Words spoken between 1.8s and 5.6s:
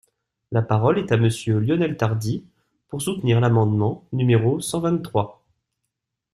Tardy, pour soutenir l’amendement numéro cent vingt-trois.